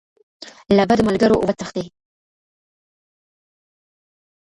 له 0.75 0.83
بدو 0.89 1.07
ملګرو 1.09 1.35
وتښتئ. 1.47 1.85